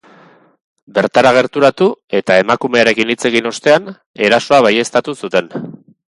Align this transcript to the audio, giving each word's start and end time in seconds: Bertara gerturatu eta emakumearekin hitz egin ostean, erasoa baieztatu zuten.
Bertara 0.97 1.33
gerturatu 1.35 1.89
eta 2.21 2.39
emakumearekin 2.45 3.13
hitz 3.15 3.19
egin 3.31 3.51
ostean, 3.51 3.93
erasoa 4.31 4.65
baieztatu 4.69 5.19
zuten. 5.23 5.55